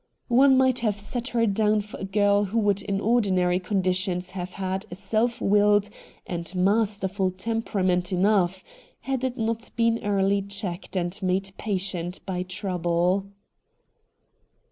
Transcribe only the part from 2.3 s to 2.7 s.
who